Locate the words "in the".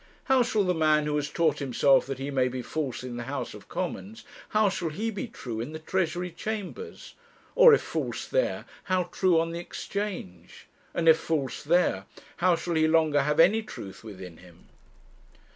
3.03-3.25, 5.61-5.77